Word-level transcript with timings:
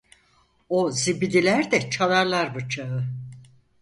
O 0.69 0.91
zibidiler 0.91 1.71
de 1.71 1.89
çalarlar 1.89 2.55
bıçağı. 2.55 3.03